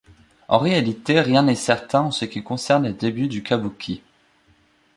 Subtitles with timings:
[0.47, 4.01] En réalité, rien n'est certain en ce qui concerne les débuts du kabuki.